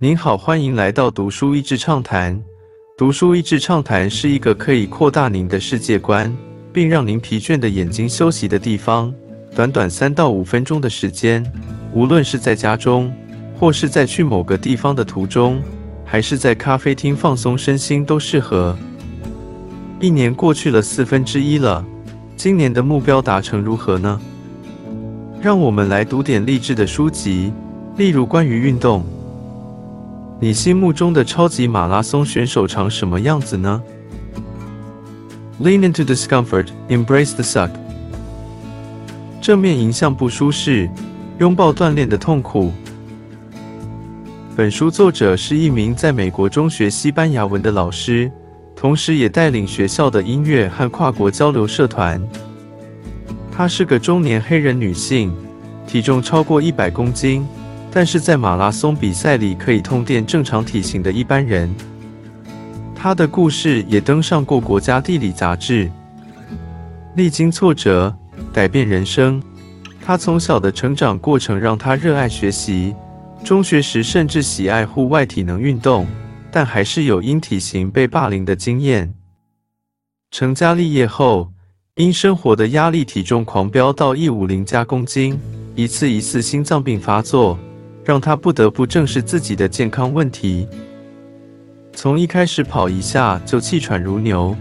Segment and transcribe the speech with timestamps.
[0.00, 2.40] 您好，欢迎来到读书益智畅谈。
[2.96, 6.32] 读书益智畅谈是一个可以扩大您的世界观，
[6.72, 9.12] 并让您疲倦的眼睛休息的地方。
[9.56, 11.44] 短短三到五分钟的时间，
[11.92, 13.12] 无论是在家中，
[13.58, 15.60] 或是在去某个地方的途中，
[16.04, 18.78] 还是在咖啡厅放松身心，都适合。
[19.98, 21.84] 一年过去了四分之一了，
[22.36, 24.20] 今年的目标达成如何呢？
[25.42, 27.52] 让我们来读点励志的书籍，
[27.96, 29.04] 例如关于运动。
[30.40, 33.82] 你心目中的超级马拉松选手长什么样子呢
[35.60, 37.70] ？Lean into discomfort, embrace the suck。
[39.40, 40.88] 正面迎向不舒适，
[41.40, 42.72] 拥抱锻炼的痛苦。
[44.54, 48.30] 本书作者是一名在美国中学西班牙文的老师，
[48.76, 52.22] 同时也带领学校的音乐和跨国交流社团。
[53.50, 55.34] 她是个中年黑人女性，
[55.84, 57.44] 体重超过一百公斤。
[57.90, 61.74] 但是在马拉松比赛里可以通电正常体型的一般人，
[62.94, 65.90] 他的故事也登上过国家地理杂志。
[67.16, 68.14] 历经挫折，
[68.52, 69.42] 改变人生。
[70.04, 72.94] 他从小的成长过程让他热爱学习，
[73.42, 76.06] 中学时甚至喜爱户外体能运动，
[76.50, 79.12] 但还是有因体型被霸凌的经验。
[80.30, 81.50] 成家立业后，
[81.96, 85.38] 因生活的压力，体重狂飙到一五零加公斤，
[85.74, 87.58] 一次一次心脏病发作。
[88.08, 90.66] 让他不得不正视自己的健康问题。
[91.92, 94.56] 从一开始跑一下就气喘如牛，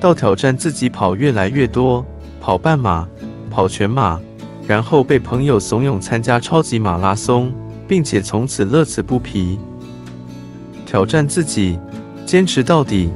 [0.00, 2.04] 到挑战自己跑越来越多，
[2.40, 3.08] 跑半马、
[3.48, 4.20] 跑全马，
[4.66, 7.52] 然后被朋友怂恿参加超级马拉松，
[7.86, 9.60] 并且从此乐此不疲。
[10.84, 11.78] 挑战自己，
[12.26, 13.12] 坚持到底。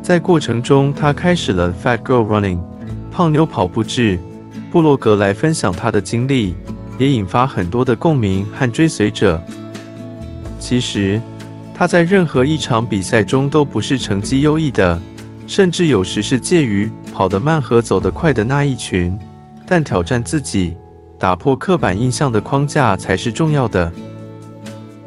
[0.00, 2.58] 在过程中，他开始了 Fat Girl Running（
[3.12, 4.18] 胖妞跑步志）
[4.72, 6.54] 布洛格来分享他的经历。
[7.00, 9.42] 也引发很多的共鸣和追随者。
[10.58, 11.18] 其实，
[11.74, 15.00] 他在任何一场比赛中都不是成绩优异的，
[15.46, 19.18] 甚至有时是介于跑得慢和走得快的那一群。
[19.66, 20.76] 但挑战自己，
[21.18, 23.90] 打破刻板印象的框架才是重要的。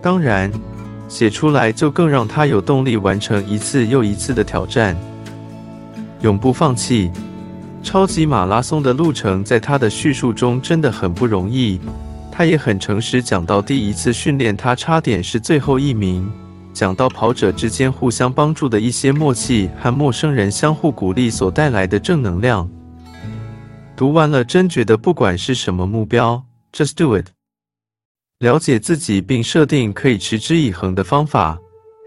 [0.01, 0.51] 当然，
[1.07, 4.97] 写出来就更让他有动力完成一次又一次的挑战，
[6.21, 7.11] 永不放弃。
[7.83, 11.79] 超级马拉松的路程，在他的叙述中真的很不容易。
[12.31, 16.23] 他也很诚实，讲到第一次训练，他差点是最后一名；
[16.73, 22.67] 讲到跑者之间互相帮助的一些默契和陌生人相互鼓励所带来的正能量。
[23.95, 27.27] 读完了，真觉得不管是什么目标，just do it。
[28.39, 31.59] 了解自己并设定可以持之以恒的方法，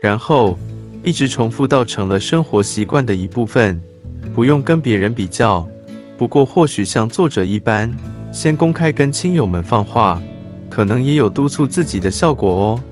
[0.03, 0.59] 然后
[1.05, 3.81] 一直重复到成了生活习惯的一部分。
[4.34, 5.68] 不用跟别人比较，
[6.18, 7.94] 不过或许像作者一般，
[8.32, 10.22] 先公开跟亲友们放话，
[10.70, 12.84] 可能也有督促自己的效果哦。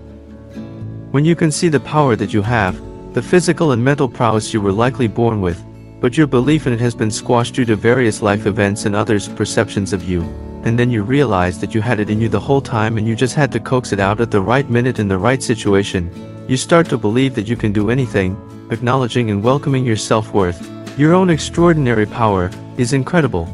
[1.12, 2.74] When you can see the power that you have,
[3.14, 5.58] the physical and mental prowess you were likely born with,
[6.02, 9.28] but your belief in it has been squashed due to various life events and others'
[9.28, 10.24] perceptions of you,
[10.64, 13.16] and then you realize that you had it in you the whole time and you
[13.16, 16.10] just had to coax it out at the right minute in the right situation,
[16.48, 18.36] you start to believe that you can do anything,
[18.70, 20.60] acknowledging and welcoming your self-worth.
[20.97, 23.49] Your own extraordinary power is incredible.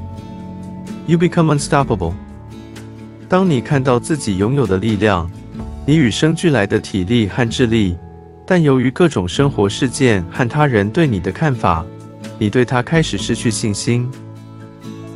[1.07, 2.13] You become unstoppable.
[3.31, 5.31] 当你看到自己拥有的力量，
[5.87, 7.97] 你与生俱来的体力和智力，
[8.45, 11.83] 但由于各种生活事件和他人对你的看法，
[12.39, 14.07] 你对他开始失去信心。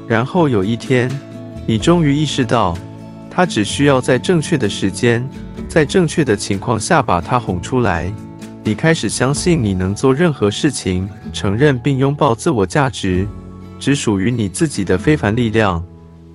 [0.08, 1.10] 然后有一天，
[1.66, 2.74] 你终于意识到，
[3.30, 5.28] 他只需要在正确的时间，
[5.68, 8.10] 在正确的情况下把他哄出来。
[8.62, 13.26] 你开始相信你能做任何事情，承认并拥抱自我价值，
[13.80, 15.84] 只属于你自己的非凡力量，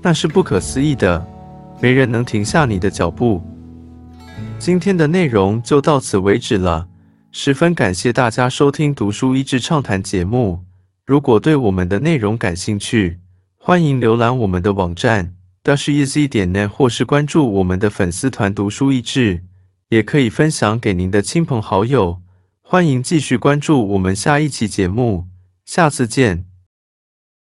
[0.01, 1.25] 那是不可思议的，
[1.81, 3.41] 没人能停下你的脚步。
[4.59, 6.85] 今天的内容就到此为止了，
[7.31, 10.59] 十分感谢大家收听读书益智畅谈节目。
[11.05, 13.19] 如果对我们的内容感兴趣，
[13.57, 15.33] 欢迎浏览我们的网站
[15.63, 19.43] dashiz 点 net，或是关注我们的粉丝团读书益智。
[19.89, 22.21] 也可以分享给您的亲朋好友，
[22.71, 25.25] 欢迎继续关注我们下一期节目，
[25.65, 26.48] 下次见。